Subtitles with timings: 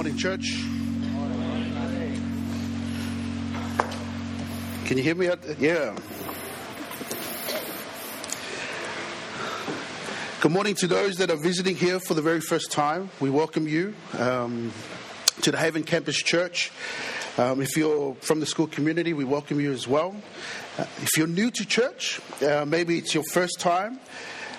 [0.00, 0.54] Morning, church.
[4.86, 5.28] Can you hear me?
[5.58, 5.94] Yeah.
[10.40, 13.10] Good morning to those that are visiting here for the very first time.
[13.20, 14.72] We welcome you um,
[15.42, 16.72] to the Haven Campus Church.
[17.36, 20.16] Um, if you're from the school community, we welcome you as well.
[20.78, 24.00] Uh, if you're new to church, uh, maybe it's your first time,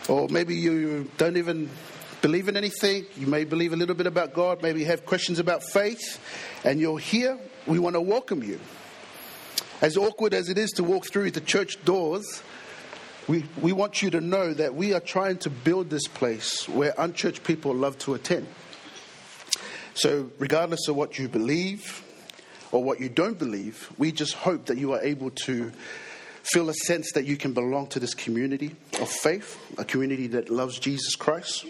[0.07, 1.67] or maybe you don't even
[2.21, 5.63] believe in anything, you may believe a little bit about God, maybe have questions about
[5.63, 6.19] faith,
[6.63, 8.59] and you're here, we want to welcome you.
[9.81, 12.43] As awkward as it is to walk through the church doors,
[13.27, 16.93] we, we want you to know that we are trying to build this place where
[16.97, 18.47] unchurched people love to attend.
[19.93, 22.03] So, regardless of what you believe
[22.71, 25.71] or what you don't believe, we just hope that you are able to
[26.43, 30.49] feel a sense that you can belong to this community of faith, a community that
[30.49, 31.65] loves Jesus Christ,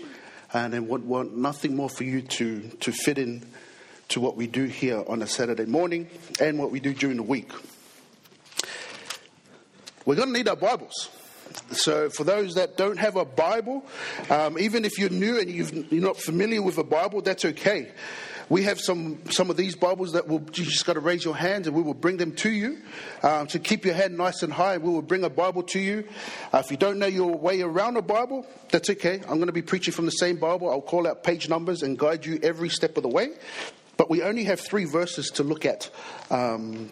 [0.53, 3.45] and then would want nothing more for you to, to fit in
[4.09, 7.23] to what we do here on a Saturday morning and what we do during the
[7.23, 7.49] week.
[10.05, 11.09] We're going to need our Bibles.
[11.71, 13.85] So, for those that don't have a Bible,
[14.29, 17.91] um, even if you're new and you are not familiar with a Bible, that's okay.
[18.51, 21.37] We have some, some of these Bibles that will, you just got to raise your
[21.37, 22.79] hand and we will bring them to you.
[23.23, 26.05] Um, to keep your head nice and high, we will bring a Bible to you.
[26.53, 29.21] Uh, if you don't know your way around a Bible, that's okay.
[29.21, 30.69] I'm going to be preaching from the same Bible.
[30.69, 33.29] I'll call out page numbers and guide you every step of the way.
[33.95, 35.89] But we only have three verses to look at.
[36.29, 36.91] Um,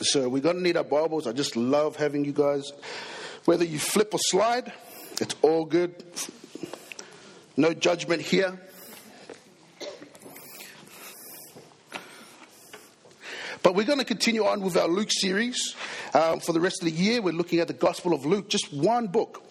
[0.00, 1.28] so we're going to need our Bibles.
[1.28, 2.72] I just love having you guys.
[3.44, 4.72] Whether you flip or slide,
[5.20, 5.94] it's all good.
[7.56, 8.58] No judgment here.
[13.62, 15.74] But we're going to continue on with our Luke series
[16.14, 17.20] um, for the rest of the year.
[17.20, 19.42] We're looking at the Gospel of Luke, just one book.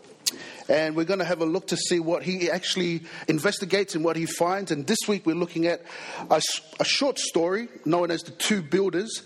[0.70, 4.18] And we're going to have a look to see what he actually investigates and what
[4.18, 4.72] he finds.
[4.72, 5.82] And this week we're looking at
[6.30, 6.42] a,
[6.80, 9.24] a short story known as The Two Builders.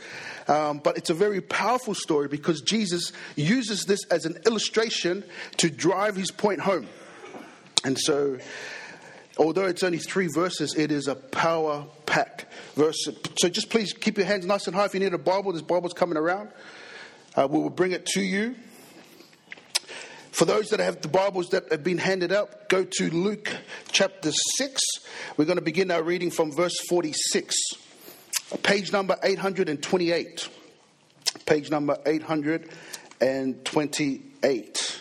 [0.48, 5.24] Um, but it's a very powerful story because Jesus uses this as an illustration
[5.58, 6.88] to drive his point home.
[7.84, 8.38] And so
[9.42, 13.08] although it's only three verses, it is a power packed verse.
[13.40, 14.86] So just please keep your hands nice and high.
[14.86, 16.50] If you need a Bible, this Bible's coming around.
[17.36, 18.56] Uh, we will bring it to you.
[20.32, 23.52] For those that have the Bibles that have been handed out, go to Luke
[23.92, 24.80] chapter 6.
[25.38, 27.56] We're going to begin our reading from verse 46,
[28.64, 30.50] page number 828.
[31.46, 35.01] Page number 828.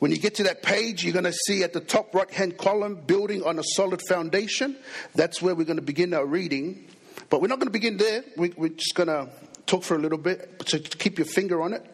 [0.00, 2.56] When you get to that page, you're going to see at the top right hand
[2.56, 4.76] column, building on a solid foundation.
[5.14, 6.88] That's where we're going to begin our reading.
[7.28, 8.24] But we're not going to begin there.
[8.38, 9.28] We, are just going to
[9.66, 10.62] talk for a little bit.
[10.66, 11.84] So keep your finger on it,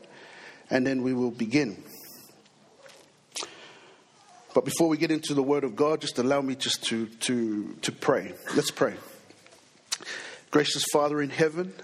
[0.71, 1.83] and then we will begin.
[4.55, 7.75] But before we get into the Word of God, just allow me just to, to,
[7.83, 8.35] to pray.
[8.55, 8.95] Let's pray.
[10.53, 11.75] Gracious Father in heaven,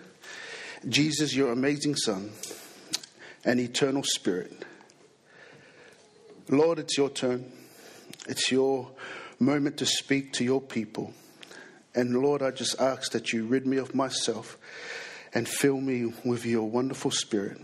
[0.88, 2.30] Jesus, your amazing Son,
[3.44, 4.64] and eternal Spirit.
[6.48, 7.50] Lord, it's your turn.
[8.28, 8.90] It's your
[9.38, 11.12] moment to speak to your people.
[11.94, 14.58] And Lord, I just ask that you rid me of myself
[15.34, 17.60] and fill me with your wonderful spirit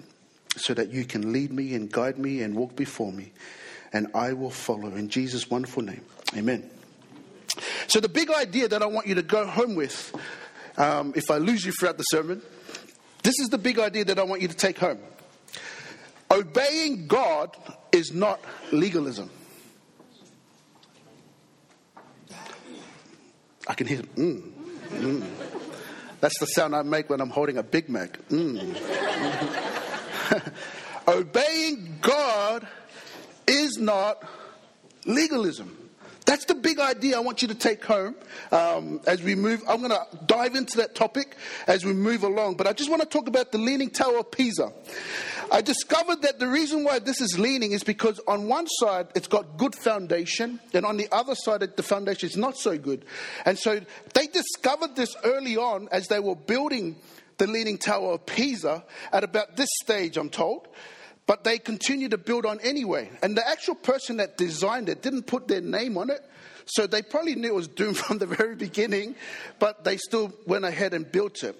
[0.57, 3.33] so that you can lead me and guide me and walk before me.
[3.93, 6.05] And I will follow in Jesus' wonderful name.
[6.37, 6.69] Amen.
[7.87, 10.15] So, the big idea that I want you to go home with,
[10.77, 12.43] um, if I lose you throughout the sermon,
[13.23, 14.99] this is the big idea that I want you to take home.
[16.31, 17.57] Obeying God
[17.93, 18.41] is not
[18.73, 19.31] legalism.
[23.67, 24.43] I can hear, mm,
[24.91, 25.27] mm.
[26.21, 28.19] That's the sound I make when I'm holding a Big Mac.
[28.29, 28.77] Mm.
[31.09, 32.67] Obeying God
[33.47, 34.23] is not
[35.07, 35.77] legalism.
[36.29, 38.15] That's the big idea I want you to take home
[38.53, 39.63] um, as we move.
[39.67, 43.01] I'm going to dive into that topic as we move along, but I just want
[43.01, 44.71] to talk about the Leaning Tower of Pisa.
[45.51, 49.29] I discovered that the reason why this is leaning is because on one side it's
[49.29, 53.05] got good foundation, and on the other side the foundation is not so good.
[53.45, 53.81] And so
[54.15, 56.97] they discovered this early on as they were building
[57.39, 60.69] the Leaning Tower of Pisa at about this stage, I'm told.
[61.27, 63.11] But they continued to build on anyway.
[63.23, 66.21] And the actual person that designed it didn't put their name on it.
[66.67, 69.15] So they probably knew it was doomed from the very beginning,
[69.59, 71.57] but they still went ahead and built it.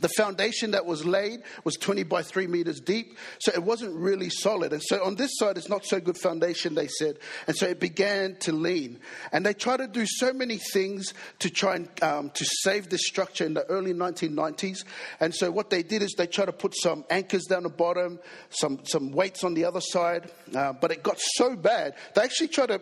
[0.00, 4.30] The foundation that was laid was 20 by 3 meters deep, so it wasn't really
[4.30, 4.72] solid.
[4.72, 7.18] And so on this side, it's not so good foundation, they said.
[7.46, 9.00] And so it began to lean.
[9.32, 13.02] And they tried to do so many things to try and um, to save this
[13.06, 14.84] structure in the early 1990s.
[15.20, 18.20] And so what they did is they tried to put some anchors down the bottom,
[18.50, 20.30] some, some weights on the other side.
[20.54, 22.80] Uh, but it got so bad, they actually tried to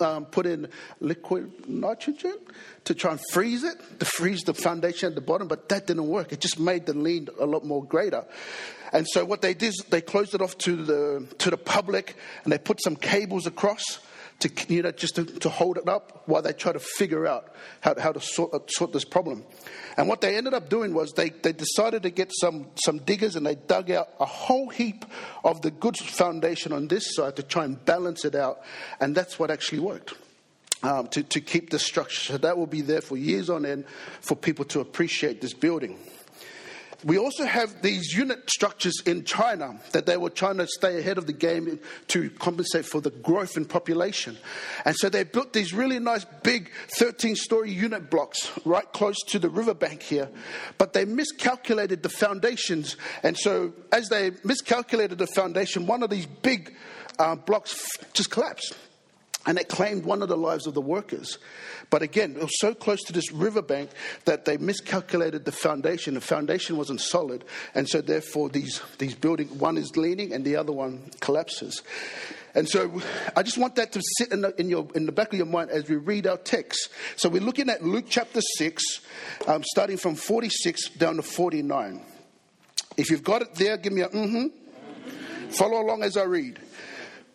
[0.00, 0.68] um, put in
[1.00, 2.36] liquid nitrogen
[2.84, 6.08] to try and freeze it, to freeze the foundation at the bottom, but that didn't
[6.08, 6.32] work.
[6.32, 8.24] It just made the lean a lot more greater.
[8.92, 12.16] And so what they did is they closed it off to the, to the public
[12.44, 13.98] and they put some cables across
[14.40, 17.54] to, you know, just to, to hold it up while they try to figure out
[17.80, 19.44] how, how to sort, uh, sort this problem.
[19.96, 23.36] And what they ended up doing was they, they decided to get some, some diggers
[23.36, 25.04] and they dug out a whole heap
[25.44, 28.62] of the good foundation on this side to try and balance it out.
[29.00, 30.14] And that's what actually worked.
[30.82, 32.32] Um, to, to keep the structure.
[32.32, 33.86] So that will be there for years on end
[34.20, 35.98] for people to appreciate this building.
[37.04, 41.18] We also have these unit structures in China that they were trying to stay ahead
[41.18, 41.78] of the game
[42.08, 44.38] to compensate for the growth in population.
[44.86, 49.38] And so they built these really nice big 13 story unit blocks right close to
[49.38, 50.30] the riverbank here.
[50.78, 52.96] But they miscalculated the foundations.
[53.22, 56.74] And so as they miscalculated the foundation, one of these big
[57.18, 58.74] uh, blocks just collapsed
[59.46, 61.38] and it claimed one of the lives of the workers.
[61.90, 63.90] But again, it was so close to this riverbank
[64.24, 66.14] that they miscalculated the foundation.
[66.14, 67.44] The foundation wasn't solid,
[67.74, 71.82] and so therefore these these building one is leaning and the other one collapses.
[72.54, 73.02] And so
[73.36, 75.46] I just want that to sit in the, in, your, in the back of your
[75.46, 76.88] mind as we read our text.
[77.16, 79.00] So we're looking at Luke chapter 6,
[79.48, 82.00] um, starting from 46 down to 49.
[82.96, 85.50] If you've got it there, give me a mm hmm.
[85.50, 86.60] Follow along as I read.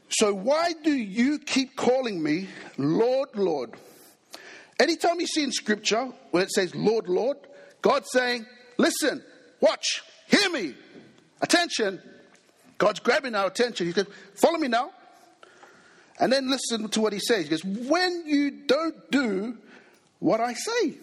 [0.09, 3.73] So why do you keep calling me Lord, Lord?
[4.79, 7.37] Anytime you see in scripture where it says Lord, Lord,
[7.81, 8.45] God's saying,
[8.77, 9.23] listen,
[9.61, 10.73] watch, hear me,
[11.41, 12.01] attention.
[12.77, 13.87] God's grabbing our attention.
[13.87, 14.91] He goes, follow me now.
[16.19, 17.43] And then listen to what he says.
[17.43, 19.57] He goes, when you don't do
[20.19, 20.95] what I say.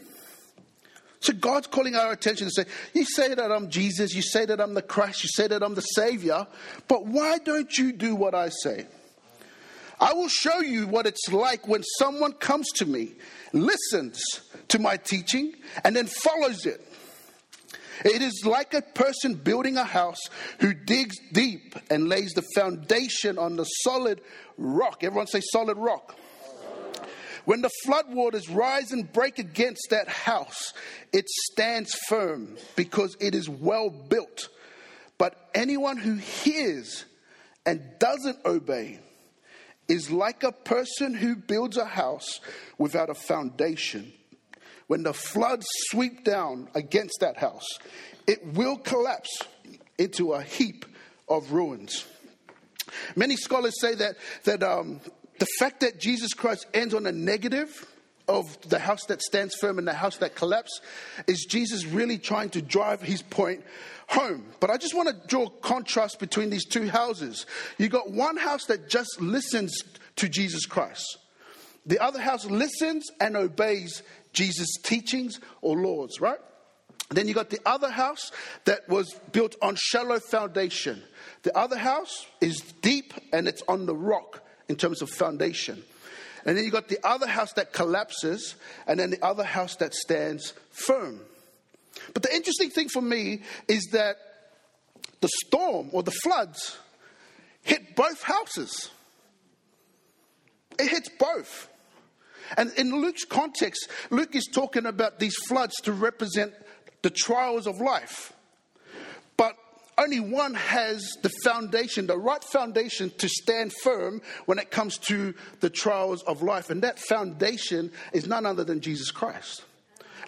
[1.21, 2.65] So God's calling our attention to say,
[2.95, 5.75] You say that I'm Jesus, you say that I'm the Christ, you say that I'm
[5.75, 6.47] the Savior,
[6.87, 8.87] but why don't you do what I say?
[9.99, 13.15] I will show you what it's like when someone comes to me,
[13.53, 14.21] listens
[14.69, 15.55] to my teaching,
[15.85, 16.83] and then follows it.
[18.05, 20.21] It is like a person building a house
[20.61, 24.21] who digs deep and lays the foundation on the solid
[24.59, 25.03] rock.
[25.03, 26.15] Everyone say solid rock.
[27.47, 30.75] When the floodwaters rise and break against that house,
[31.13, 34.49] it stands firm because it is well built.
[35.17, 37.05] But anyone who hears
[37.65, 38.99] and doesn't obey
[39.89, 42.41] is like a person who builds a house
[42.79, 44.13] without a foundation.
[44.87, 47.67] When the floods sweep down against that house,
[48.27, 49.43] it will collapse
[49.99, 50.85] into a heap
[51.29, 52.05] of ruins.
[53.17, 55.01] Many scholars say that, that um,
[55.39, 57.87] the fact that Jesus Christ ends on a negative
[58.29, 60.81] of the house that stands firm and the house that collapses
[61.27, 63.63] is Jesus really trying to drive his point
[64.09, 64.45] home.
[64.61, 67.47] But I just want to draw contrast between these two houses.
[67.79, 69.77] You got one house that just listens
[70.17, 71.19] to Jesus Christ.
[71.85, 74.03] The other house listens and obeys
[74.33, 76.39] Jesus' teachings or laws, right?
[77.11, 78.33] Then you got the other house
[78.65, 81.03] that was built on shallow foundation.
[81.43, 85.85] The other house is deep and it's on the rock in terms of foundation.
[86.47, 88.55] And then you got the other house that collapses,
[88.87, 91.21] and then the other house that stands firm.
[92.15, 94.17] But the interesting thing for me is that
[95.21, 96.79] the storm or the floods
[97.63, 98.91] hit both houses.
[100.79, 101.69] It hits both.
[102.57, 106.53] And in Luke's context, Luke is talking about these floods to represent
[107.03, 108.33] the trials of life.
[109.99, 115.35] Only one has the foundation, the right foundation to stand firm when it comes to
[115.61, 116.69] the trials of life.
[116.69, 119.65] And that foundation is none other than Jesus Christ.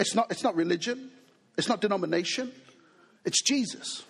[0.00, 1.10] It's not, it's not religion,
[1.58, 2.50] it's not denomination,
[3.25, 4.04] it's Jesus.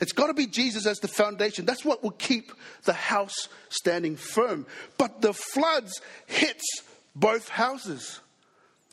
[0.00, 1.66] It's got to be Jesus as the foundation.
[1.66, 2.52] That's what will keep
[2.84, 4.64] the house standing firm.
[4.96, 6.64] But the floods hits
[7.14, 8.20] both houses.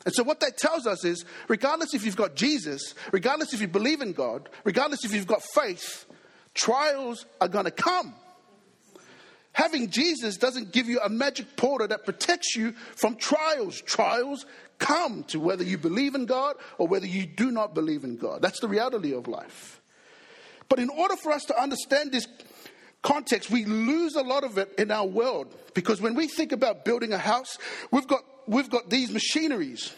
[0.08, 3.68] And so, what that tells us is regardless if you've got Jesus, regardless if you
[3.68, 6.06] believe in God, regardless if you've got faith,
[6.54, 8.14] trials are going to come.
[9.52, 13.82] Having Jesus doesn't give you a magic portal that protects you from trials.
[13.82, 14.46] Trials
[14.78, 18.40] come to whether you believe in God or whether you do not believe in God.
[18.40, 19.82] That's the reality of life.
[20.70, 22.26] But in order for us to understand this
[23.02, 26.86] context, we lose a lot of it in our world because when we think about
[26.86, 27.58] building a house,
[27.90, 29.94] we've got we've got these machineries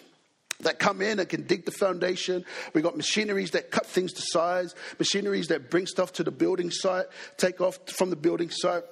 [0.61, 2.45] that come in and can dig the foundation.
[2.75, 6.71] We've got machineries that cut things to size, machineries that bring stuff to the building
[6.71, 8.85] site, take off from the building site.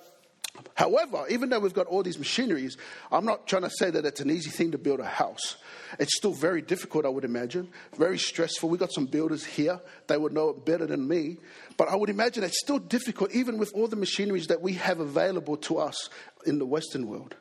[0.75, 2.77] However, even though we've got all these machineries,
[3.13, 5.57] I'm not trying to say that it's an easy thing to build a house.
[5.99, 8.69] It's still very difficult, I would imagine, very stressful.
[8.69, 11.37] We've got some builders here, they would know it better than me.
[11.77, 14.99] But I would imagine it's still difficult, even with all the machineries that we have
[14.99, 16.09] available to us
[16.45, 17.37] in the Western world.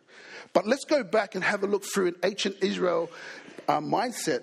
[0.58, 3.12] But let's go back and have a look through an ancient Israel
[3.68, 4.42] uh, mindset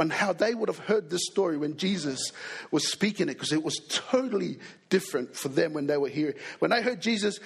[0.00, 2.32] on how they would have heard this story when Jesus
[2.72, 4.58] was speaking it, because it was totally
[4.88, 6.34] different for them when they were here.
[6.58, 7.38] When they heard Jesus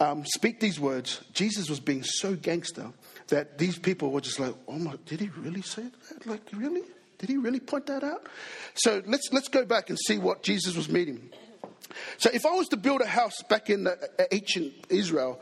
[0.00, 2.92] um, speak these words, Jesus was being so gangster
[3.28, 6.26] that these people were just like, "Oh my, did he really say that?
[6.26, 6.82] Like, really?
[7.16, 8.26] Did he really point that out?"
[8.74, 11.30] So let's let's go back and see what Jesus was meaning.
[12.18, 15.40] So if I was to build a house back in the uh, ancient Israel,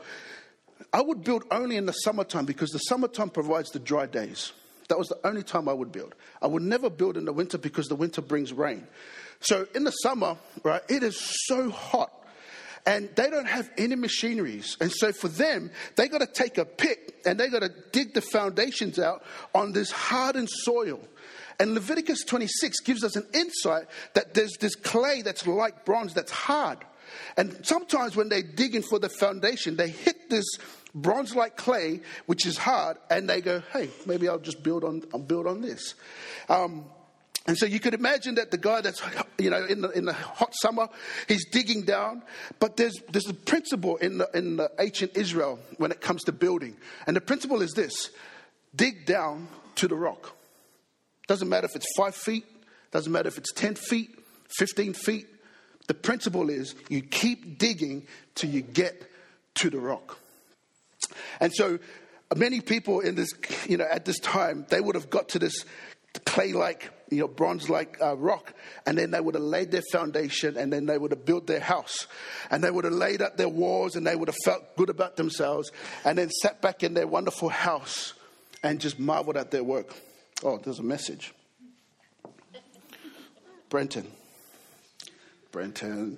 [0.93, 4.53] I would build only in the summertime because the summertime provides the dry days.
[4.87, 6.15] That was the only time I would build.
[6.41, 8.87] I would never build in the winter because the winter brings rain.
[9.39, 11.17] So in the summer, right, it is
[11.47, 12.11] so hot
[12.85, 14.77] and they don't have any machineries.
[14.81, 18.13] And so for them, they got to take a pick and they got to dig
[18.13, 20.99] the foundations out on this hardened soil.
[21.59, 26.31] And Leviticus 26 gives us an insight that there's this clay that's like bronze that's
[26.31, 26.79] hard.
[27.37, 30.45] And sometimes when they're digging for the foundation, they hit this
[30.93, 35.03] bronze like clay, which is hard, and they go, hey, maybe I'll just build on,
[35.13, 35.95] I'll build on this.
[36.47, 36.85] Um,
[37.47, 39.01] and so you could imagine that the guy that's,
[39.39, 40.87] you know, in the, in the hot summer,
[41.27, 42.21] he's digging down.
[42.59, 46.31] But there's, there's a principle in the, in the ancient Israel when it comes to
[46.31, 46.77] building.
[47.07, 48.11] And the principle is this
[48.75, 50.35] dig down to the rock.
[51.27, 52.45] Doesn't matter if it's five feet,
[52.91, 54.09] doesn't matter if it's 10 feet,
[54.57, 55.27] 15 feet.
[55.89, 58.05] The principle is you keep digging
[58.35, 59.09] till you get
[59.55, 60.19] to the rock.
[61.39, 61.79] And so
[62.35, 63.31] many people in this,
[63.67, 65.65] you know, at this time, they would have got to this
[66.25, 68.53] clay like, you know, bronze like uh, rock,
[68.85, 71.59] and then they would have laid their foundation, and then they would have built their
[71.59, 72.05] house,
[72.51, 75.15] and they would have laid up their walls, and they would have felt good about
[75.15, 75.71] themselves,
[76.05, 78.13] and then sat back in their wonderful house
[78.61, 79.91] and just marveled at their work.
[80.43, 81.33] Oh, there's a message.
[83.69, 84.18] Brenton.
[85.51, 86.17] Brenton.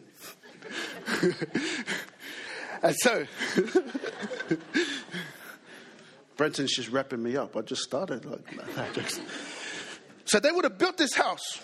[2.84, 3.26] and so,
[6.38, 7.56] Brenton's just wrapping me up.
[7.56, 8.26] I just started.
[8.26, 9.22] Like, just...
[10.26, 11.62] So they would have built this house.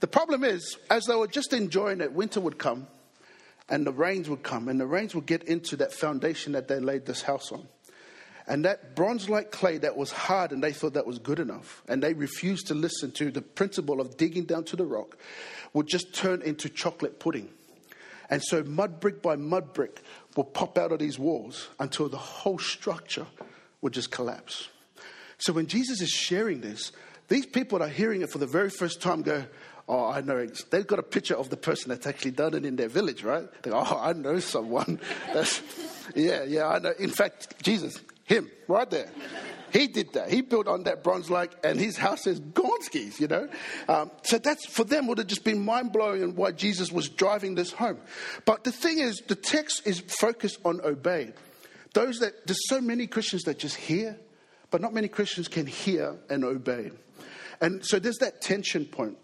[0.00, 2.86] The problem is, as they were just enjoying it, winter would come
[3.68, 6.80] and the rains would come, and the rains would get into that foundation that they
[6.80, 7.66] laid this house on.
[8.48, 11.82] And that bronze like clay that was hard, and they thought that was good enough,
[11.86, 15.18] and they refused to listen to the principle of digging down to the rock,
[15.74, 17.50] would just turn into chocolate pudding.
[18.30, 20.00] And so, mud brick by mud brick
[20.34, 23.26] will pop out of these walls until the whole structure
[23.82, 24.68] would just collapse.
[25.36, 26.92] So, when Jesus is sharing this,
[27.28, 29.44] these people are hearing it for the very first time go,
[29.90, 30.46] Oh, I know.
[30.70, 33.46] They've got a picture of the person that's actually done it in their village, right?
[33.62, 35.00] They go, Oh, I know someone.
[35.32, 35.62] That's,
[36.14, 36.92] yeah, yeah, I know.
[36.98, 39.10] In fact, Jesus, him, right there.
[39.72, 40.30] He did that.
[40.30, 43.48] He built on that bronze like, and his house is Gonski's, you know.
[43.88, 47.54] Um, so that's for them would have just been mind blowing why Jesus was driving
[47.54, 47.98] this home.
[48.44, 51.32] But the thing is, the text is focused on obey.
[51.94, 54.18] Those that there's so many Christians that just hear,
[54.70, 56.90] but not many Christians can hear and obey.
[57.60, 59.18] And so there's that tension point.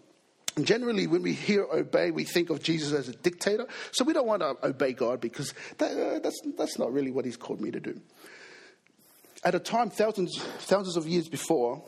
[0.55, 3.67] And generally, when we hear obey, we think of Jesus as a dictator.
[3.91, 7.25] So we don't want to obey God because that, uh, that's, that's not really what
[7.25, 7.99] He's called me to do.
[9.45, 11.83] At a time, thousands, thousands of years before,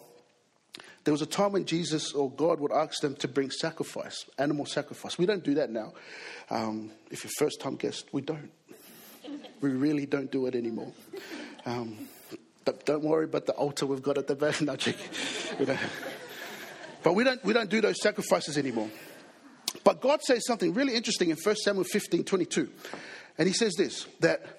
[1.06, 4.68] there was a time when Jesus or God would ask them to bring sacrifice, animal
[4.68, 5.18] sacrifice.
[5.18, 5.94] We don't do that now.
[6.52, 8.52] Um, if you're first time guest, we don't.
[9.60, 10.92] We really don't do it anymore.
[11.66, 12.08] Um,
[12.64, 14.62] but don't worry about the altar we've got at the back.
[14.62, 14.96] No, check.
[17.02, 18.90] But we don't, we don't do those sacrifices anymore.
[19.84, 22.70] But God says something really interesting in 1 Samuel 15 22.
[23.40, 24.57] And He says this that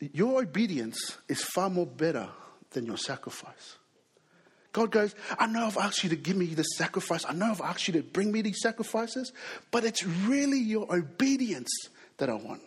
[0.00, 2.28] your obedience is far more better
[2.70, 3.76] than your sacrifice.
[4.72, 7.24] God goes, I know I've asked you to give me this sacrifice.
[7.26, 9.32] I know I've asked you to bring me these sacrifices,
[9.70, 11.70] but it's really your obedience
[12.18, 12.60] that I want.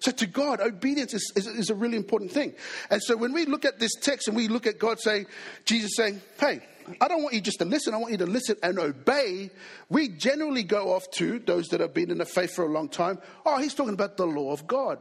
[0.00, 2.54] So to God, obedience is, is, is, a really important thing.
[2.90, 5.26] And so when we look at this text and we look at God saying,
[5.66, 6.62] Jesus saying, hey,
[7.00, 9.50] I don't want you just to listen, I want you to listen and obey.
[9.88, 12.88] We generally go off to those that have been in the faith for a long
[12.88, 13.18] time.
[13.44, 14.98] Oh, he's talking about the law of God.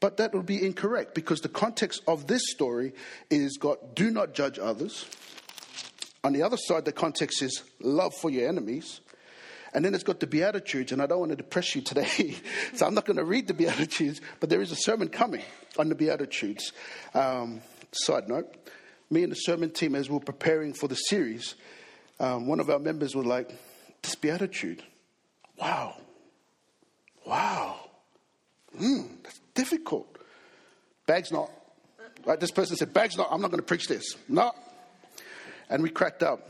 [0.00, 2.92] But that would be incorrect because the context of this story
[3.30, 5.06] is God, do not judge others.
[6.22, 9.00] On the other side, the context is love for your enemies.
[9.72, 12.36] And then it's got the Beatitudes, and I don't want to depress you today,
[12.74, 15.42] so I'm not going to read the Beatitudes, but there is a sermon coming
[15.78, 16.72] on the Beatitudes.
[17.12, 17.60] Um,
[17.92, 18.54] side note,
[19.10, 21.56] me and the sermon team, as we are preparing for the series,
[22.18, 23.50] um, one of our members was like,
[24.02, 24.82] This Beatitude,
[25.60, 25.96] wow,
[27.26, 27.76] wow,
[28.80, 30.06] mm, that's difficult.
[31.06, 31.50] Bag's not.
[32.24, 32.38] Right?
[32.38, 34.14] This person said, Bag's not, I'm not going to preach this.
[34.28, 34.52] No.
[35.68, 36.48] And we cracked up.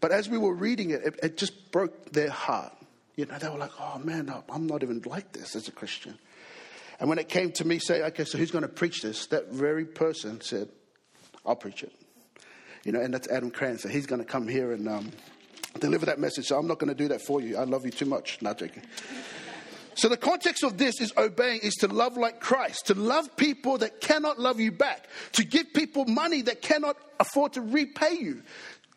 [0.00, 2.72] But as we were reading it, it, it just broke their heart.
[3.16, 6.18] You know, they were like, oh man, I'm not even like this as a Christian.
[7.00, 9.26] And when it came to me saying, okay, so who's going to preach this?
[9.26, 10.68] That very person said,
[11.44, 11.92] I'll preach it.
[12.84, 13.88] You know, and that's Adam Crancer.
[13.88, 15.10] He's going to come here and um,
[15.80, 16.46] deliver that message.
[16.46, 17.56] So I'm not going to do that for you.
[17.56, 18.40] I love you too much.
[18.42, 18.82] Not joking.
[19.96, 23.78] So the context of this is obeying is to love like Christ, to love people
[23.78, 28.42] that cannot love you back, to give people money that cannot afford to repay you.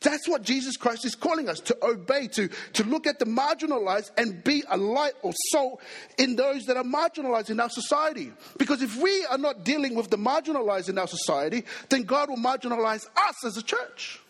[0.01, 4.11] That's what Jesus Christ is calling us to obey, to, to look at the marginalized
[4.17, 5.81] and be a light or salt
[6.17, 8.31] in those that are marginalized in our society.
[8.57, 12.37] Because if we are not dealing with the marginalized in our society, then God will
[12.37, 14.21] marginalize us as a church.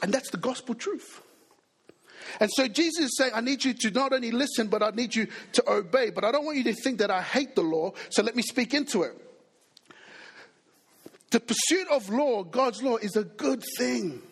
[0.00, 1.21] And that's the gospel truth.
[2.40, 5.14] And so Jesus is saying, I need you to not only listen, but I need
[5.14, 6.10] you to obey.
[6.10, 8.42] But I don't want you to think that I hate the law, so let me
[8.42, 9.12] speak into it.
[11.30, 14.22] The pursuit of law, God's law, is a good thing.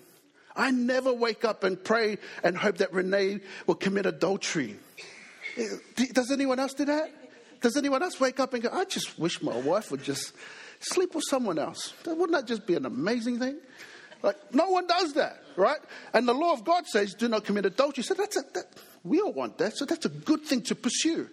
[0.54, 4.76] I never wake up and pray and hope that Renee will commit adultery.
[5.56, 5.66] Eh,
[6.12, 7.11] does anyone else do that?
[7.61, 10.32] Does anyone else wake up and go, I just wish my wife would just
[10.80, 11.94] sleep with someone else?
[12.06, 13.59] Wouldn't that just be an amazing thing?
[14.23, 15.79] Like, no one does that, right?
[16.12, 18.05] And the law of God says, do not commit adultery.
[18.05, 18.67] So that's a, that,
[19.05, 19.77] we all want that.
[19.77, 21.29] So that's a good thing to pursue.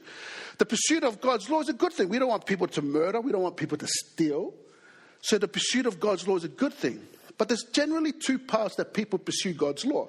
[0.57, 2.09] The pursuit of God's law is a good thing.
[2.09, 3.21] We don't want people to murder.
[3.21, 4.53] We don't want people to steal.
[5.21, 7.05] So the pursuit of God's law is a good thing.
[7.37, 10.07] But there's generally two paths that people pursue God's law.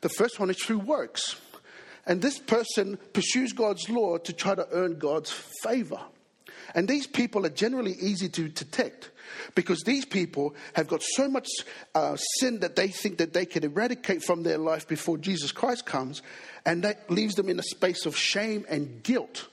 [0.00, 1.40] The first one is through works.
[2.06, 6.00] And this person pursues God's law to try to earn God's favor.
[6.74, 9.10] And these people are generally easy to detect
[9.54, 11.48] because these people have got so much
[11.94, 15.86] uh, sin that they think that they can eradicate from their life before Jesus Christ
[15.86, 16.22] comes,
[16.66, 19.48] and that leaves them in a space of shame and guilt.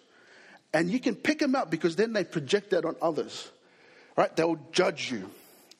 [0.73, 3.49] And you can pick them out because then they project that on others,
[4.15, 4.35] right?
[4.35, 5.29] They'll judge you.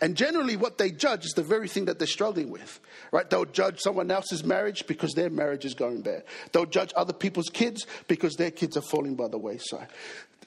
[0.02, 2.80] And generally, what they judge is the very thing that they're struggling with,
[3.12, 3.30] right?
[3.30, 6.24] They'll judge someone else's marriage because their marriage is going bad.
[6.52, 9.88] They'll judge other people's kids because their kids are falling by the wayside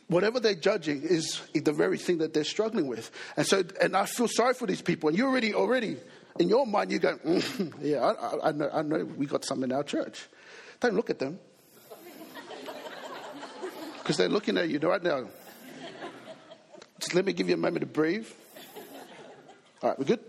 [0.08, 3.10] whatever they're judging is the very thing that they're struggling with.
[3.36, 5.08] And so, and I feel sorry for these people.
[5.08, 5.96] And you already, already,
[6.38, 9.64] in your mind, you go, mm, yeah, I, I, know, I know we got some
[9.64, 10.26] in our church.
[10.80, 11.38] Don't look at them.
[13.98, 15.24] Because they're looking at you right now.
[16.98, 18.26] Just let me give you a moment to breathe.
[19.84, 20.24] All right, we're good?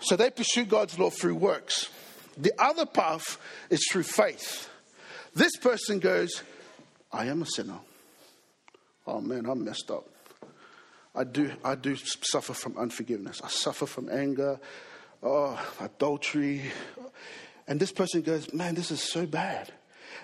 [0.00, 1.88] So they pursue God's law through works.
[2.36, 3.38] The other path
[3.70, 4.68] is through faith.
[5.32, 6.42] This person goes,
[7.12, 7.78] I am a sinner
[9.06, 10.06] oh man, I'm messed up.
[11.14, 13.40] I do, I do suffer from unforgiveness.
[13.42, 14.58] I suffer from anger,
[15.22, 16.62] oh, adultery.
[17.68, 19.72] And this person goes, man, this is so bad.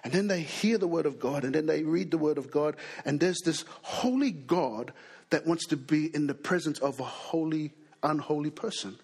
[0.03, 2.51] And then they hear the word of God and then they read the word of
[2.51, 2.77] God.
[3.05, 4.93] And there's this holy God
[5.31, 8.99] that wants to be in the presence of a holy, unholy person.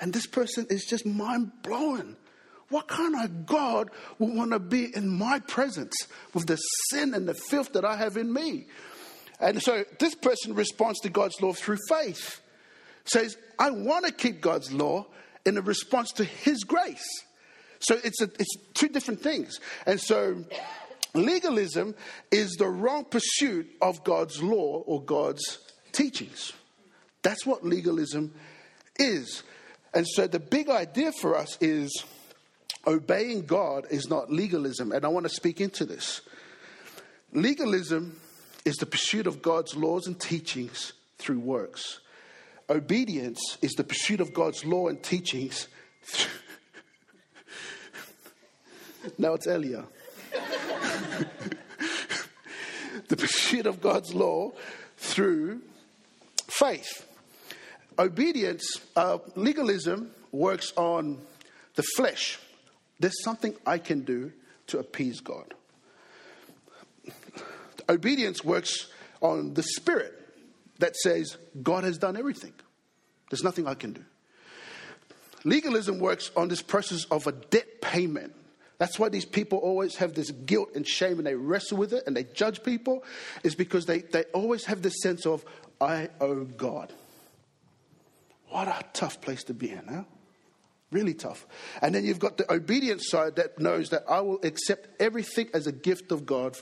[0.00, 2.16] And this person is just mind blowing.
[2.68, 5.94] What kind of God would want to be in my presence
[6.32, 6.56] with the
[6.90, 8.66] sin and the filth that I have in me?
[9.40, 12.40] And so this person responds to God's law through faith.
[13.04, 15.06] Says, I want to keep God's law
[15.44, 17.24] in a response to his grace.
[17.80, 19.58] So it's, a, it's two different things.
[19.86, 20.44] And so
[21.14, 21.94] legalism
[22.30, 25.58] is the wrong pursuit of God's law or God's
[25.92, 26.52] teachings.
[27.22, 28.32] That's what legalism
[28.98, 29.42] is.
[29.92, 32.04] And so the big idea for us is
[32.86, 34.92] obeying God is not legalism.
[34.92, 36.20] And I want to speak into this.
[37.32, 38.18] Legalism
[38.64, 42.00] is the pursuit of God's laws and teachings through works.
[42.68, 45.68] Obedience is the pursuit of God's law and teachings.
[46.04, 46.30] Through...
[49.18, 49.84] now it's Elia.
[53.08, 54.52] The pursuit of God's law
[54.96, 55.60] through
[56.46, 57.06] faith.
[57.98, 58.64] Obedience,
[58.96, 61.18] uh, legalism works on
[61.74, 62.38] the flesh.
[62.98, 64.32] There's something I can do
[64.68, 65.54] to appease God.
[67.88, 68.88] Obedience works
[69.20, 70.16] on the spirit
[70.78, 72.52] that says, God has done everything.
[73.30, 74.04] There's nothing I can do.
[75.44, 78.34] Legalism works on this process of a debt payment.
[78.80, 82.04] That's why these people always have this guilt and shame and they wrestle with it
[82.06, 83.04] and they judge people,
[83.44, 85.44] is because they, they always have this sense of,
[85.82, 86.90] I owe God.
[88.48, 90.04] What a tough place to be in, huh?
[90.90, 91.46] Really tough.
[91.82, 95.66] And then you've got the obedient side that knows that I will accept everything as
[95.66, 96.56] a gift of God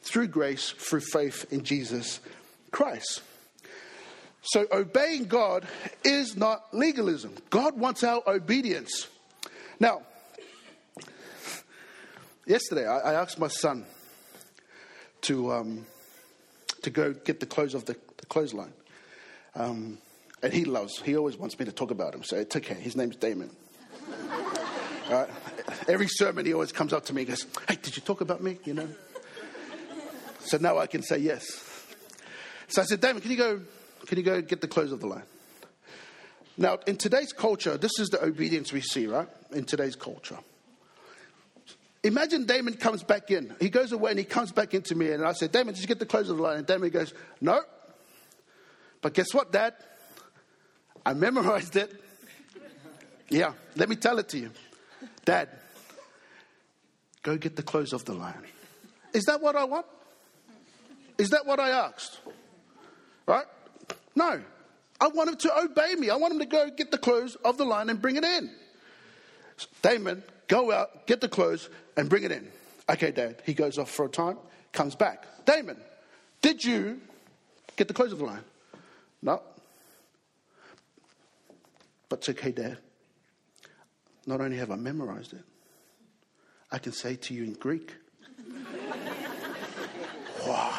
[0.00, 2.20] through grace, through faith in Jesus
[2.70, 3.20] Christ.
[4.40, 5.68] So, obeying God
[6.04, 7.34] is not legalism.
[7.50, 9.08] God wants our obedience.
[9.78, 10.00] Now,
[12.50, 13.86] yesterday I, I asked my son
[15.22, 15.86] to, um,
[16.82, 18.72] to go get the clothes off the, the clothesline.
[19.54, 19.98] Um,
[20.42, 22.74] and he loves, he always wants me to talk about him, so it's okay.
[22.74, 23.50] His name's Damon.
[25.88, 28.42] every sermon he always comes up to me and goes, Hey, did you talk about
[28.42, 28.58] me?
[28.64, 28.88] You know?
[30.40, 31.46] So now I can say yes.
[32.68, 33.60] So I said, Damon, can you go,
[34.06, 35.22] can you go get the clothes off the line?
[36.56, 39.28] Now, in today's culture, this is the obedience we see, right?
[39.52, 40.38] In today's culture.
[42.02, 43.54] Imagine Damon comes back in.
[43.60, 45.86] He goes away and he comes back into me, and I said, Damon, did you
[45.86, 46.58] get the clothes of the line?
[46.58, 47.60] And Damon goes, No.
[49.02, 49.74] But guess what, Dad?
[51.04, 51.92] I memorized it.
[53.28, 54.50] Yeah, let me tell it to you.
[55.24, 55.48] Dad,
[57.22, 58.42] go get the clothes of the line.
[59.12, 59.86] Is that what I want?
[61.18, 62.18] Is that what I asked?
[63.26, 63.46] Right?
[64.14, 64.40] No.
[65.00, 66.10] I want him to obey me.
[66.10, 68.50] I want him to go get the clothes of the line and bring it in.
[69.82, 72.46] Damon, go out, get the clothes, and bring it in.
[72.90, 73.40] Okay, Dad.
[73.46, 74.36] He goes off for a time,
[74.72, 75.24] comes back.
[75.46, 75.76] Damon,
[76.42, 77.00] did you
[77.76, 78.42] get the clothes of the line?
[79.22, 79.40] No.
[82.08, 82.78] But it's okay, Dad.
[84.26, 85.44] Not only have I memorized it,
[86.72, 87.94] I can say to you in Greek.
[90.46, 90.74] wow.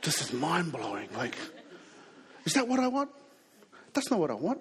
[0.00, 1.08] This is mind blowing.
[1.16, 1.36] Like,
[2.44, 3.10] is that what I want?
[3.94, 4.60] That's not what I want.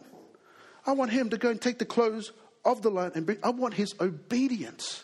[0.86, 2.32] I want him to go and take the clothes
[2.66, 5.04] of the line and I want his obedience.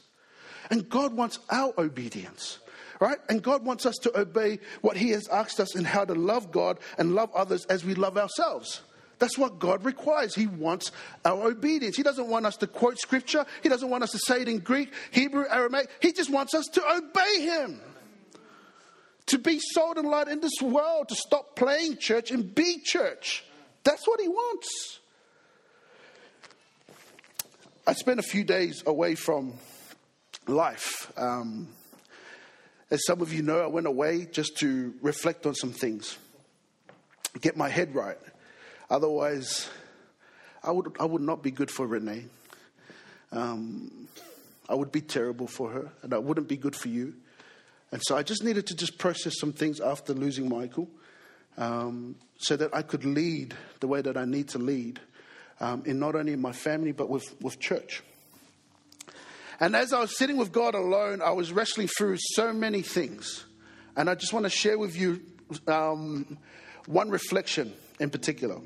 [0.70, 2.60] And God wants our obedience,
[3.00, 3.18] right?
[3.30, 6.52] And God wants us to obey what he has asked us in how to love
[6.52, 8.82] God and love others as we love ourselves.
[9.20, 10.36] That's what God requires.
[10.36, 10.92] He wants
[11.26, 11.96] our obedience.
[11.96, 13.46] He doesn't want us to quote scripture.
[13.64, 15.90] He doesn't want us to say it in Greek, Hebrew, Aramaic.
[16.02, 17.82] He just wants us to obey him
[19.28, 23.44] to be salt and light in this world, to stop playing church and be church.
[23.84, 25.00] That's what he wants.
[27.88, 29.54] I spent a few days away from
[30.46, 31.10] life.
[31.16, 31.70] Um,
[32.92, 36.18] as some of you know, I went away just to reflect on some things,
[37.40, 38.18] get my head right.
[38.90, 39.70] Otherwise,
[40.62, 42.26] I would, I would not be good for Renee.
[43.32, 44.10] Um,
[44.68, 47.14] I would be terrible for her, and I wouldn't be good for you.
[47.94, 50.90] And so I just needed to just process some things after losing Michael
[51.58, 55.00] um, so that I could lead the way that I need to lead
[55.60, 58.04] um, in not only my family but with, with church.
[59.60, 63.46] And as I was sitting with God alone, I was wrestling through so many things.
[63.96, 65.22] And I just want to share with you
[65.68, 66.38] um,
[66.86, 68.60] one reflection in particular.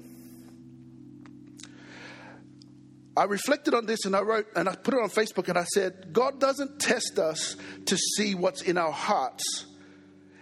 [3.15, 5.65] I reflected on this and I wrote and I put it on Facebook and I
[5.65, 9.65] said, God doesn't test us to see what's in our hearts.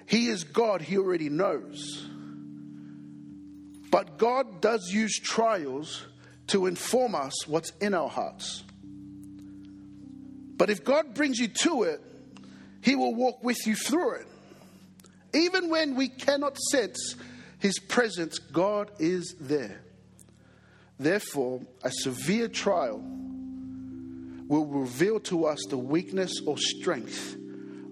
[0.05, 2.07] He is God, He already knows.
[3.91, 6.05] But God does use trials
[6.49, 8.63] to inform us what's in our hearts.
[10.57, 12.01] But if God brings you to it,
[12.81, 14.27] He will walk with you through it.
[15.33, 17.15] Even when we cannot sense
[17.59, 19.81] His presence, God is there.
[20.99, 23.01] Therefore, a severe trial
[24.49, 27.37] will reveal to us the weakness or strength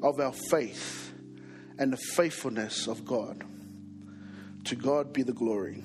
[0.03, 1.13] of our faith
[1.77, 3.43] and the faithfulness of God.
[4.65, 5.83] To God be the glory.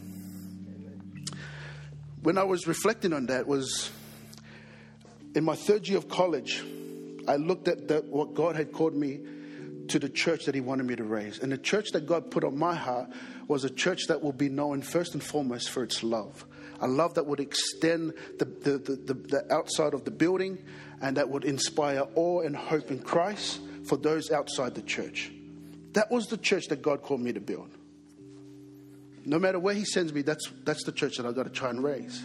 [2.22, 3.90] When I was reflecting on that was
[5.34, 6.62] in my third year of college,
[7.26, 9.20] I looked at the, what God had called me
[9.88, 11.40] to the church that He wanted me to raise.
[11.40, 13.10] And the church that God put on my heart
[13.48, 16.46] was a church that will be known first and foremost for its love
[16.82, 20.58] a love that would extend the, the, the, the, outside of the building
[21.00, 25.32] and that would inspire awe and hope in Christ for those outside the church.
[25.92, 27.70] That was the church that God called me to build.
[29.24, 31.70] No matter where He sends me, that's, that's the church that I've got to try
[31.70, 32.22] and raise.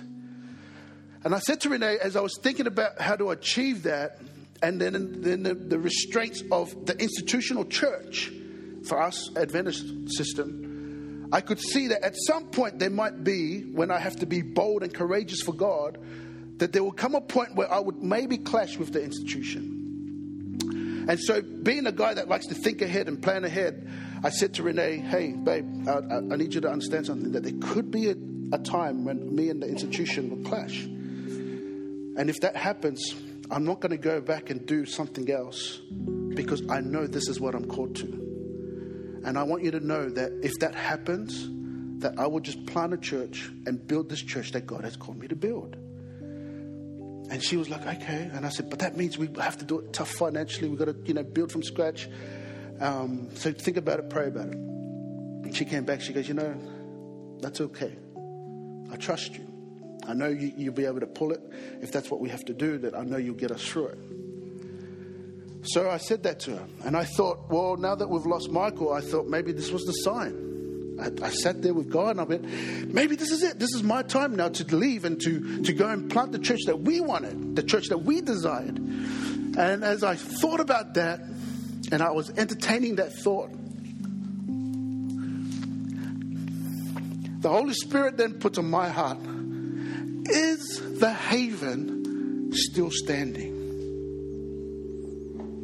[1.23, 4.19] And I said to Renee, as I was thinking about how to achieve that,
[4.61, 8.31] and then, then the, the restraints of the institutional church
[8.85, 13.91] for us, Adventist system, I could see that at some point there might be, when
[13.91, 15.97] I have to be bold and courageous for God,
[16.57, 21.05] that there will come a point where I would maybe clash with the institution.
[21.09, 23.87] And so, being a guy that likes to think ahead and plan ahead,
[24.23, 27.53] I said to Renee, hey, babe, I, I, need you to understand something that there
[27.61, 28.15] could be a,
[28.51, 30.83] a time when me and the institution will clash.
[30.83, 33.15] And if that happens,
[33.51, 35.79] I'm not going to go back and do something else
[36.33, 38.27] because I know this is what I'm called to.
[39.23, 41.47] And I want you to know that if that happens,
[42.01, 45.19] that I will just plant a church and build this church that God has called
[45.19, 45.75] me to build.
[47.29, 48.29] And she was like, okay.
[48.31, 50.69] And I said, but that means we have to do it tough financially.
[50.69, 52.07] We've got to, you know, build from scratch.
[52.79, 54.55] Um, so think about it, pray about it.
[54.55, 56.01] And she came back.
[56.01, 56.55] She goes, you know,
[57.39, 57.95] that's okay.
[58.91, 59.47] I trust you.
[60.07, 61.41] I know you, you'll be able to pull it.
[61.81, 63.99] If that's what we have to do, that I know you'll get us through it.
[65.63, 66.67] So I said that to her.
[66.85, 69.91] And I thought, well, now that we've lost Michael, I thought maybe this was the
[69.91, 70.47] sign.
[70.99, 73.59] I, I, sat there with God and I went, maybe this is it.
[73.59, 76.61] This is my time now to leave and to, to go and plant the church
[76.65, 78.77] that we wanted, the church that we desired.
[78.77, 81.19] And as I thought about that
[81.91, 83.49] and I was entertaining that thought,
[87.41, 89.19] the Holy Spirit then put on my heart
[90.29, 93.53] is the haven still standing?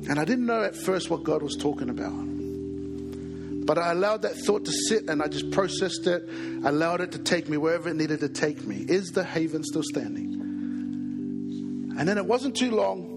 [0.09, 2.13] And I didn't know at first what God was talking about.
[3.65, 6.23] But I allowed that thought to sit and I just processed it,
[6.63, 8.85] I allowed it to take me wherever it needed to take me.
[8.87, 10.33] Is the haven still standing?
[11.97, 13.12] And then it wasn't too long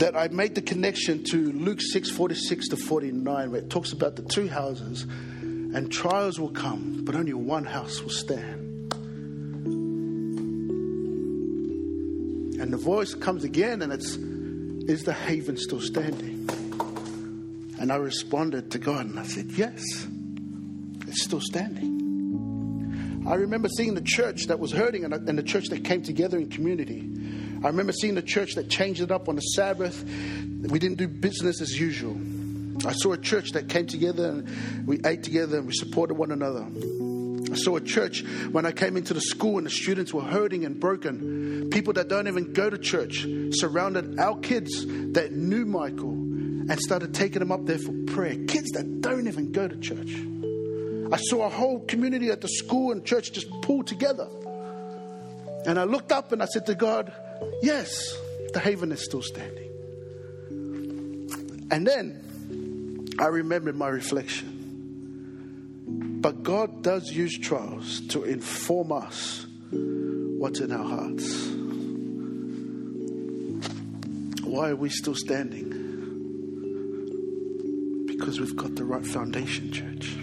[0.00, 4.16] that I made the connection to Luke 6 46 to 49, where it talks about
[4.16, 8.92] the two houses and trials will come, but only one house will stand.
[12.60, 14.16] And the voice comes again, and it's,
[14.90, 16.48] Is the haven still standing?
[17.78, 19.82] And I responded to God and I said, Yes,
[21.06, 22.00] it's still standing.
[23.28, 26.48] I remember seeing the church that was hurting and the church that came together in
[26.48, 27.00] community.
[27.62, 30.02] I remember seeing the church that changed it up on the Sabbath.
[30.02, 32.18] We didn't do business as usual.
[32.86, 36.30] I saw a church that came together and we ate together and we supported one
[36.30, 36.66] another.
[37.52, 40.64] I saw a church when I came into the school and the students were hurting
[40.64, 41.68] and broken.
[41.70, 47.12] People that don't even go to church surrounded our kids that knew Michael and started
[47.12, 48.36] taking them up there for prayer.
[48.46, 50.14] Kids that don't even go to church.
[51.12, 54.28] I saw a whole community at the school and church just pulled together.
[55.66, 57.12] And I looked up and I said to God,
[57.62, 58.16] Yes,
[58.52, 59.70] the haven is still standing.
[61.70, 64.58] And then I remembered my reflection.
[66.20, 71.46] But God does use trials to inform us what's in our hearts.
[74.44, 75.68] Why are we still standing?
[78.06, 80.16] Because we've got the right foundation, church.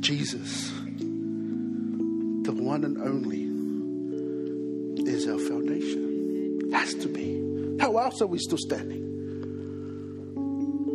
[0.00, 0.70] Jesus,
[2.42, 3.49] the one and only,
[5.20, 6.70] is our foundation.
[6.72, 7.78] Has to be.
[7.78, 9.08] How else are we still standing?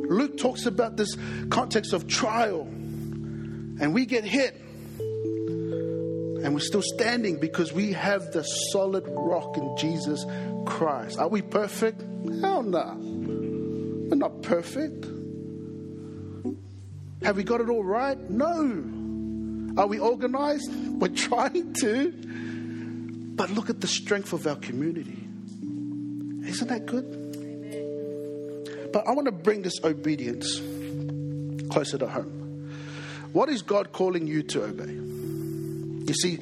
[0.10, 1.16] Luke talks about this
[1.50, 4.56] context of trial, and we get hit,
[5.00, 10.26] and we're still standing because we have the solid rock in Jesus
[10.66, 11.20] Christ.
[11.20, 12.02] Are we perfect?
[12.42, 12.98] Hell no.
[14.10, 15.06] We're not perfect.
[17.24, 18.18] Have we got it all right?
[18.30, 19.82] No.
[19.82, 20.72] Are we organized?
[21.00, 22.14] We're trying to.
[23.36, 25.28] But look at the strength of our community.
[26.48, 27.06] Isn't that good?
[28.94, 30.62] But I want to bring this obedience
[31.70, 32.72] closer to home.
[33.34, 34.94] What is God calling you to obey?
[34.94, 36.40] You see,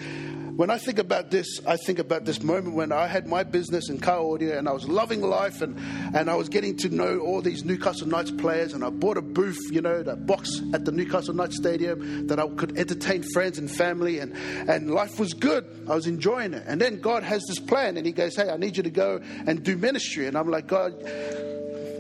[0.56, 3.90] when I think about this, I think about this moment when I had my business
[3.90, 5.78] in car audio and I was loving life and,
[6.16, 9.22] and I was getting to know all these Newcastle Knights players and I bought a
[9.22, 13.58] booth, you know, that box at the Newcastle Knights Stadium that I could entertain friends
[13.58, 14.34] and family and,
[14.70, 15.66] and life was good.
[15.90, 16.64] I was enjoying it.
[16.68, 19.22] And then God has this plan and He goes, Hey, I need you to go
[19.48, 20.28] and do ministry.
[20.28, 20.94] And I'm like, God,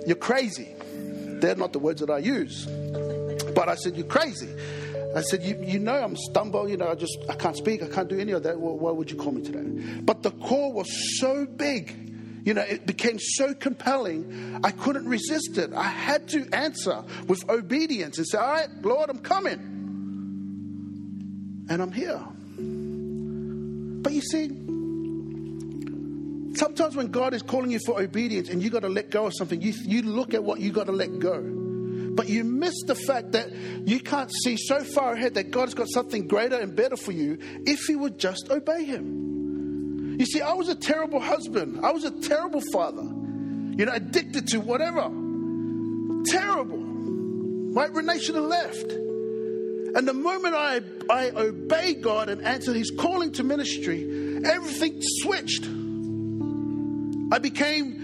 [0.05, 0.75] you're crazy.
[0.85, 2.67] They're not the words that I use.
[3.55, 4.53] But I said, You're crazy.
[5.15, 7.87] I said, you, you know, I'm stumble, you know, I just, I can't speak, I
[7.87, 8.59] can't do any of that.
[8.59, 9.99] Why would you call me today?
[10.01, 11.95] But the call was so big,
[12.45, 15.71] you know, it became so compelling, I couldn't resist it.
[15.73, 19.69] I had to answer with obedience and say, All right, Lord, I'm coming.
[21.69, 22.21] And I'm here.
[24.03, 24.47] But you see,
[26.57, 29.33] sometimes when God is calling you for obedience and you got to let go of
[29.37, 31.62] something, you, you look at what you got to let go.
[32.15, 33.51] But you miss the fact that
[33.85, 37.37] you can't see so far ahead that God's got something greater and better for you
[37.65, 40.17] if you would just obey Him.
[40.19, 44.47] You see, I was a terrible husband, I was a terrible father, you know, addicted
[44.49, 45.09] to whatever.
[46.25, 46.83] Terrible.
[48.19, 48.91] Should have left.
[48.91, 55.65] And the moment I, I obeyed God and answered His calling to ministry, everything switched.
[57.33, 58.02] I became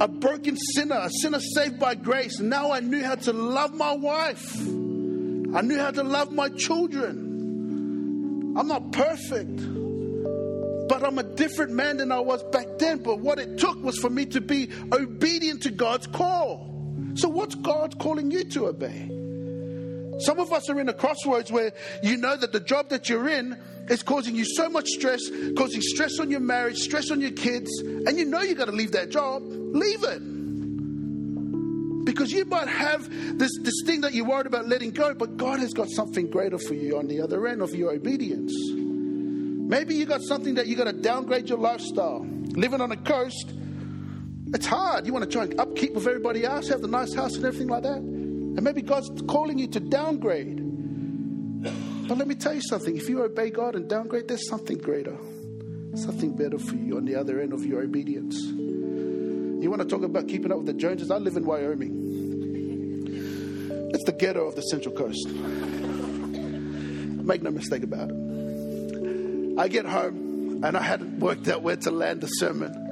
[0.00, 2.40] a broken sinner, a sinner saved by grace.
[2.40, 4.56] Now I knew how to love my wife.
[4.56, 8.54] I knew how to love my children.
[8.56, 9.56] I'm not perfect,
[10.88, 13.02] but I'm a different man than I was back then.
[13.02, 16.72] But what it took was for me to be obedient to God's call.
[17.14, 19.10] So, what's God calling you to obey?
[20.18, 23.28] Some of us are in a crossroads where you know that the job that you're
[23.28, 23.56] in
[23.88, 25.22] is causing you so much stress,
[25.56, 28.72] causing stress on your marriage, stress on your kids, and you know you got to
[28.72, 29.42] leave that job.
[29.44, 30.22] Leave it.
[32.04, 35.58] Because you might have this, this thing that you're worried about letting go, but God
[35.58, 38.54] has got something greater for you on the other end of your obedience.
[38.70, 42.24] Maybe you got something that you got to downgrade your lifestyle.
[42.54, 43.52] Living on a coast,
[44.54, 45.04] it's hard.
[45.06, 47.68] You want to try and upkeep with everybody else, have the nice house and everything
[47.68, 48.15] like that.
[48.56, 50.62] And maybe God's calling you to downgrade.
[52.08, 55.16] But let me tell you something if you obey God and downgrade, there's something greater,
[55.94, 58.40] something better for you on the other end of your obedience.
[58.40, 61.10] You want to talk about keeping up with the Joneses?
[61.10, 62.14] I live in Wyoming.
[63.92, 65.28] It's the ghetto of the Central Coast.
[67.26, 69.58] Make no mistake about it.
[69.58, 72.85] I get home and I hadn't worked out where to land the sermon.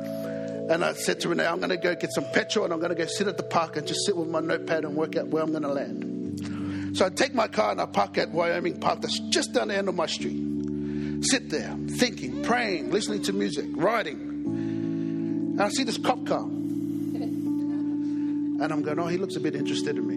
[0.70, 2.94] And I said to Renee, I'm going to go get some petrol and I'm going
[2.94, 5.28] to go sit at the park and just sit with my notepad and work out
[5.28, 6.96] where I'm going to land.
[6.96, 9.76] So I take my car and I park at Wyoming Park, that's just down the
[9.76, 10.40] end of my street.
[11.24, 14.20] Sit there, thinking, praying, listening to music, riding.
[15.54, 16.44] And I see this cop car.
[16.44, 17.12] And
[18.72, 20.08] I'm going, oh, he looks a bit interested in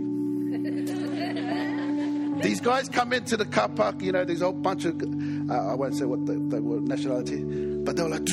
[2.38, 2.42] me.
[2.42, 5.72] These guys come into the car park, you know, there's a whole bunch of, uh,
[5.72, 7.44] I won't say what they, they were, nationality,
[7.84, 8.28] but they were like,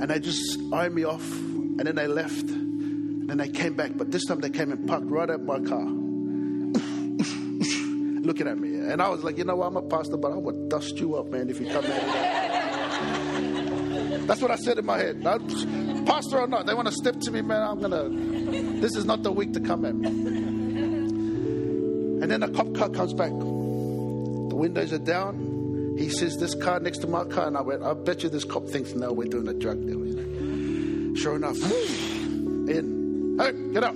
[0.00, 2.48] and they just eyed me off, and then they left.
[2.48, 5.60] And then they came back, but this time they came and parked right at my
[5.60, 5.84] car
[8.22, 8.76] looking at me.
[8.76, 11.16] And I was like, you know what, I'm a pastor, but I would dust you
[11.16, 12.02] up, man, if you come at
[14.26, 15.20] That's what I said in my head.
[15.22, 15.38] Now,
[16.06, 18.08] pastor or not, they want to step to me, man, I'm to,
[18.80, 20.08] this is not the week to come at me.
[22.22, 23.30] And then a cop car comes back.
[23.30, 25.59] The windows are down.
[26.00, 28.42] He sees this car next to my car, and I went, I bet you this
[28.42, 30.00] cop thinks, no, we're doing a drug deal.
[31.14, 33.36] Sure enough, in.
[33.38, 33.94] Hey, get up.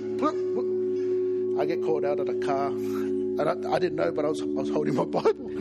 [1.59, 2.67] I get called out of the car.
[2.67, 5.49] And I, I didn't know, but I was, I was holding my Bible.
[5.49, 5.57] he,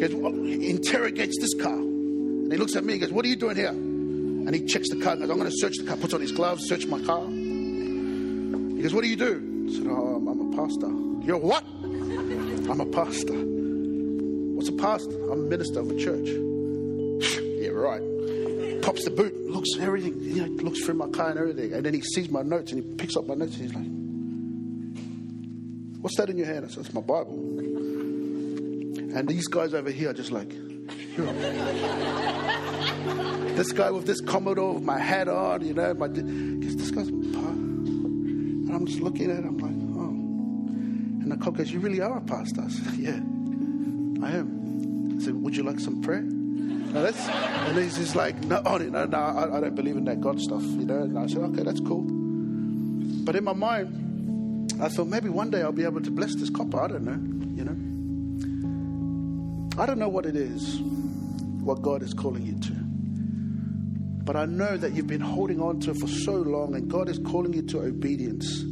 [0.00, 1.74] goes, well, he interrogates this car.
[1.74, 3.68] And he looks at me and goes, What are you doing here?
[3.68, 5.98] And he checks the car and goes, I'm going to search the car.
[5.98, 7.26] Puts on his gloves, search my car.
[7.28, 9.66] He goes, What do you do?
[9.68, 10.88] I said, Oh, I'm, I'm a pastor.
[11.26, 11.62] You're what?
[12.68, 13.34] I'm a pastor.
[13.34, 15.14] What's a pastor?
[15.30, 16.28] I'm a minister of a church.
[17.60, 18.02] yeah, right.
[18.82, 21.72] Pops the boot, looks everything, you know, looks through my car and everything.
[21.72, 23.86] And then he sees my notes and he picks up my notes and he's like,
[26.02, 26.64] What's that in your hand?
[26.64, 27.34] I said, It's my Bible.
[29.16, 30.50] And these guys over here are just like,
[33.56, 38.70] this guy with this Commodore with my hat on, you know, my, this guy's, and
[38.70, 39.55] I'm just looking at it,
[41.38, 42.62] the goes, You really are a pastor?
[42.62, 43.20] I said, Yeah,
[44.26, 45.18] I am.
[45.18, 46.24] I said, Would you like some prayer?
[47.02, 50.20] that's, and he's just like, No, oh, no, no, I, I don't believe in that
[50.20, 51.02] God stuff, you know.
[51.02, 52.04] And I said, Okay, that's cool.
[53.24, 56.50] But in my mind, I thought maybe one day I'll be able to bless this
[56.50, 56.80] copper.
[56.80, 57.18] I don't know,
[57.56, 57.76] you know.
[59.82, 62.72] I don't know what it is, what God is calling you to.
[64.24, 67.08] But I know that you've been holding on to it for so long, and God
[67.08, 68.64] is calling you to obedience.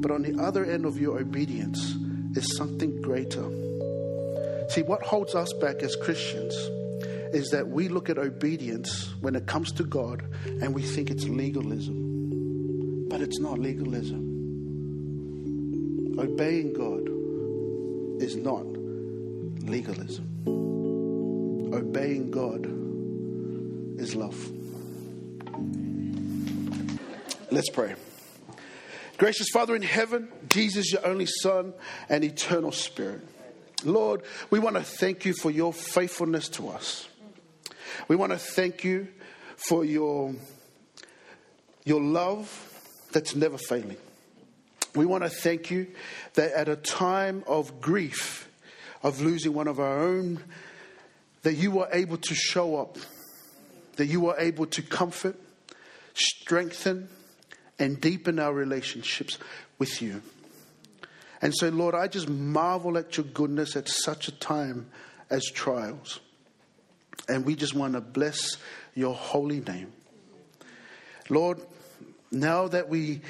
[0.00, 1.96] But on the other end of your obedience
[2.36, 3.48] is something greater.
[4.70, 6.54] See, what holds us back as Christians
[7.32, 10.22] is that we look at obedience when it comes to God
[10.62, 13.06] and we think it's legalism.
[13.08, 14.28] But it's not legalism.
[16.18, 17.08] Obeying God
[18.22, 18.66] is not
[19.68, 20.26] legalism.
[21.74, 22.66] Obeying God
[24.00, 24.50] is love.
[27.50, 27.94] Let's pray.
[29.18, 31.74] Gracious Father in heaven, Jesus, your only Son
[32.08, 33.20] and eternal Spirit.
[33.84, 37.08] Lord, we want to thank you for your faithfulness to us.
[38.06, 39.08] We want to thank you
[39.56, 40.36] for your,
[41.84, 42.48] your love
[43.10, 43.96] that's never failing.
[44.94, 45.88] We want to thank you
[46.34, 48.48] that at a time of grief,
[49.02, 50.44] of losing one of our own,
[51.42, 52.98] that you were able to show up,
[53.96, 55.36] that you were able to comfort,
[56.14, 57.08] strengthen,
[57.78, 59.38] and deepen our relationships
[59.78, 60.22] with you.
[61.40, 64.90] And so, Lord, I just marvel at your goodness at such a time
[65.30, 66.20] as trials.
[67.28, 68.56] And we just want to bless
[68.94, 69.92] your holy name.
[71.28, 71.60] Lord,
[72.32, 73.20] now that we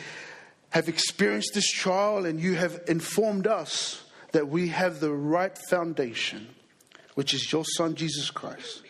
[0.70, 6.46] have experienced this trial and you have informed us that we have the right foundation,
[7.14, 8.82] which is your Son, Jesus Christ.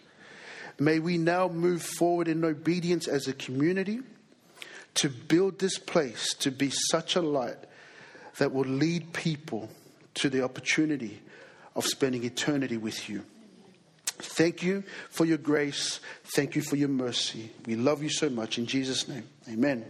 [0.79, 4.01] May we now move forward in obedience as a community
[4.99, 7.57] to build this place to be such a light
[8.39, 9.69] that will lead people
[10.15, 11.21] to the opportunity
[11.77, 13.25] of spending eternity with you.
[14.07, 16.01] Thank you for your grace.
[16.35, 17.53] Thank you for your mercy.
[17.67, 18.59] We love you so much.
[18.59, 19.85] In Jesus' name, amen.